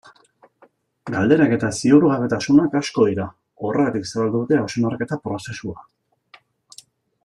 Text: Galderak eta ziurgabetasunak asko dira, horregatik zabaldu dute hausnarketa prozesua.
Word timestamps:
Galderak 1.15 1.53
eta 1.57 1.69
ziurgabetasunak 1.81 2.79
asko 2.81 3.07
dira, 3.11 3.29
horregatik 3.67 4.11
zabaldu 4.13 4.45
dute 4.45 4.61
hausnarketa 4.65 5.23
prozesua. 5.29 5.81